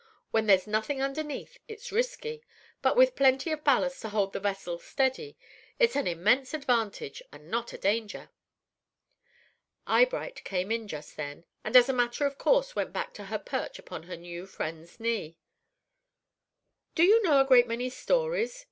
[0.31, 2.43] When there's nothing underneath it's risky;
[2.81, 5.37] but with plenty of ballast to hold the vessel steady,
[5.77, 8.31] it's an immense advantage and not a danger."
[9.85, 13.37] Eyebright came in just then, and as a matter of course went back to her
[13.37, 15.37] perch upon her new friend's knee.
[16.95, 18.59] "Do you know a great many stories?"